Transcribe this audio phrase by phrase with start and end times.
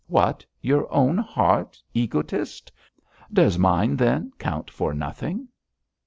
[0.07, 0.43] 'What!
[0.61, 2.71] your own heart, egotist!
[3.31, 5.47] Does mine then count for nothing?'